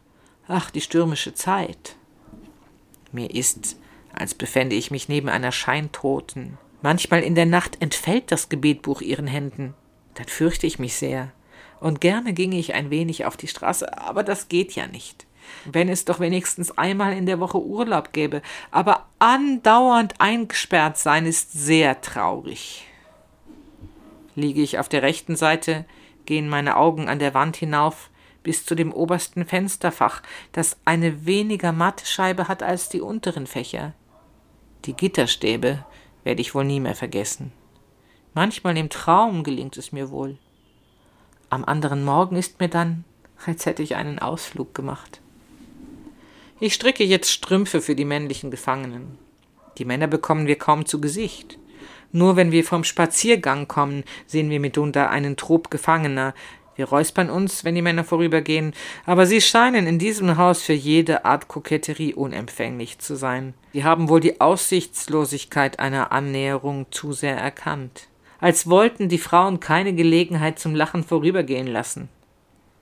[0.47, 1.95] Ach, die stürmische Zeit.
[3.11, 3.77] Mir ist,
[4.13, 6.59] als befände ich mich neben einer Scheintoten.
[6.83, 9.73] Manchmal in der Nacht entfällt das Gebetbuch ihren Händen.
[10.13, 11.31] Dann fürchte ich mich sehr.
[11.79, 15.24] Und gerne ginge ich ein wenig auf die Straße, aber das geht ja nicht
[15.65, 21.53] wenn es doch wenigstens einmal in der Woche Urlaub gäbe, aber andauernd eingesperrt sein ist
[21.53, 22.85] sehr traurig.
[24.35, 25.85] Liege ich auf der rechten Seite,
[26.25, 28.09] gehen meine Augen an der Wand hinauf
[28.45, 33.93] bis zu dem obersten Fensterfach, das eine weniger matte Scheibe hat als die unteren Fächer.
[34.85, 35.83] Die Gitterstäbe
[36.23, 37.51] werde ich wohl nie mehr vergessen.
[38.35, 40.37] Manchmal im Traum gelingt es mir wohl.
[41.49, 43.03] Am anderen Morgen ist mir dann,
[43.45, 45.21] als hätte ich einen Ausflug gemacht.
[46.61, 49.17] Ich stricke jetzt Strümpfe für die männlichen Gefangenen.
[49.77, 51.59] Die Männer bekommen wir kaum zu Gesicht.
[52.13, 56.33] Nur wenn wir vom Spaziergang kommen, sehen wir mitunter einen Trupp Gefangener.
[56.77, 58.73] Wir räuspern uns, wenn die Männer vorübergehen,
[59.05, 63.53] aber sie scheinen in diesem Haus für jede Art Koketterie unempfänglich zu sein.
[63.73, 68.07] Sie haben wohl die Aussichtslosigkeit einer Annäherung zu sehr erkannt.
[68.39, 72.07] Als wollten die Frauen keine Gelegenheit zum Lachen vorübergehen lassen.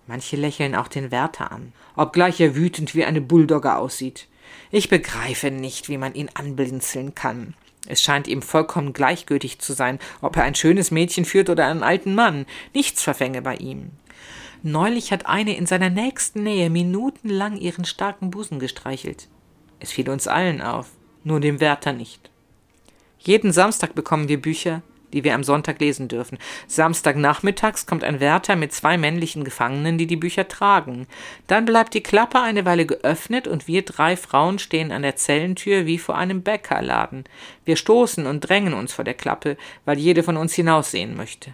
[0.08, 4.28] Manche lächeln auch den Wärter an, obgleich er wütend wie eine Bulldogge aussieht.
[4.72, 7.54] Ich begreife nicht, wie man ihn anblinzeln kann.
[7.88, 11.84] Es scheint ihm vollkommen gleichgültig zu sein, ob er ein schönes Mädchen führt oder einen
[11.84, 12.46] alten Mann.
[12.74, 13.92] Nichts verfänge bei ihm.
[14.62, 19.28] Neulich hat eine in seiner nächsten Nähe minutenlang ihren starken Busen gestreichelt.
[19.80, 20.92] Es fiel uns allen auf,
[21.26, 22.30] nur dem Wärter nicht.
[23.20, 24.82] Jeden Samstag bekommen wir Bücher,
[25.14, 26.38] die wir am Sonntag lesen dürfen.
[26.68, 31.08] Samstagnachmittags kommt ein Wärter mit zwei männlichen Gefangenen, die die Bücher tragen.
[31.48, 35.86] Dann bleibt die Klappe eine Weile geöffnet und wir drei Frauen stehen an der Zellentür
[35.86, 37.24] wie vor einem Bäckerladen.
[37.64, 41.54] Wir stoßen und drängen uns vor der Klappe, weil jede von uns hinaussehen möchte.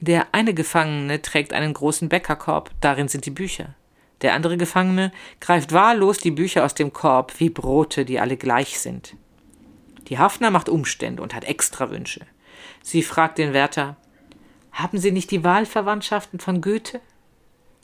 [0.00, 3.74] Der eine Gefangene trägt einen großen Bäckerkorb, darin sind die Bücher.
[4.22, 8.78] Der andere Gefangene greift wahllos die Bücher aus dem Korb wie Brote, die alle gleich
[8.78, 9.14] sind.
[10.08, 12.20] Die Hafner macht Umstände und hat Extrawünsche.
[12.86, 13.96] Sie fragt den Wärter
[14.70, 17.00] Haben Sie nicht die Wahlverwandtschaften von Goethe?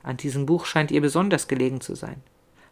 [0.04, 2.22] An diesem Buch scheint ihr besonders gelegen zu sein.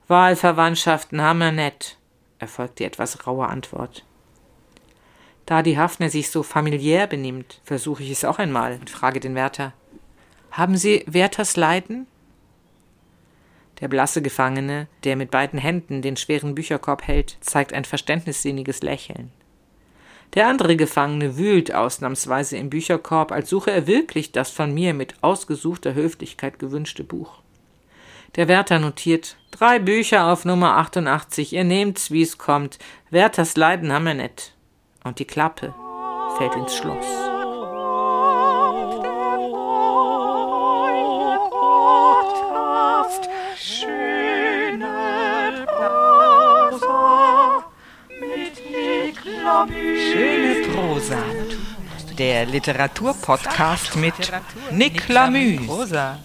[0.06, 1.98] Wahlverwandtschaften haben wir nett,
[2.38, 4.04] erfolgt die etwas raue Antwort.
[5.44, 9.34] Da die Hafner sich so familiär benimmt, versuche ich es auch einmal und frage den
[9.34, 9.72] Wärter.
[10.52, 12.06] Haben Sie Werthers Leiden?
[13.80, 19.32] Der blasse Gefangene, der mit beiden Händen den schweren Bücherkorb hält, zeigt ein verständnissinniges Lächeln.
[20.34, 25.14] Der andere Gefangene wühlt ausnahmsweise im Bücherkorb, als suche er wirklich das von mir mit
[25.22, 27.40] ausgesuchter Höflichkeit gewünschte Buch.
[28.36, 32.78] Der Wärter notiert drei Bücher auf Nummer 88, ihr nehmt's, wie's kommt.
[33.10, 34.52] Wärters Leiden haben wir net.
[35.02, 35.74] Und die Klappe
[36.38, 37.06] fällt ins Schloss.
[52.20, 54.12] Der Literaturpodcast mit
[54.72, 55.56] Nick Lamü.
[55.64, 56.18] Prosa.